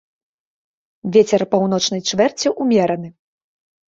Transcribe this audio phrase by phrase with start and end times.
[1.17, 3.13] Вецер паўночнай чвэрці ўмераны.